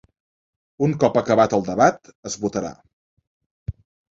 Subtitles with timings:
[0.87, 2.73] Un cop acabat el debat, es votarà.